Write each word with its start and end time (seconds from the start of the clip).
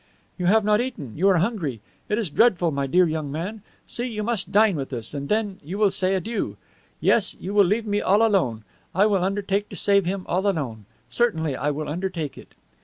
"You 0.35 0.47
have 0.47 0.65
not 0.65 0.81
eaten, 0.81 1.13
you 1.15 1.29
are 1.29 1.37
hungry. 1.37 1.79
It 2.09 2.17
is 2.17 2.31
dreadful, 2.31 2.71
my 2.71 2.87
dear 2.87 3.07
young 3.07 3.31
man. 3.31 3.61
See, 3.85 4.07
you 4.07 4.23
must 4.23 4.51
dine 4.51 4.75
with 4.75 4.91
us, 4.93 5.13
and 5.13 5.29
then 5.29 5.59
you 5.63 5.77
will 5.77 5.91
say 5.91 6.15
adieu. 6.15 6.57
Yes, 6.99 7.37
you 7.39 7.53
will 7.53 7.65
leave 7.65 7.85
me 7.85 8.01
all 8.01 8.25
alone. 8.25 8.63
I 8.95 9.05
will 9.05 9.23
undertake 9.23 9.69
to 9.69 9.75
save 9.75 10.05
him 10.07 10.25
all 10.27 10.47
alone. 10.47 10.85
Certainly, 11.07 11.55
I 11.55 11.69
will 11.69 11.87
undertake 11.87 12.35
it." 12.35 12.55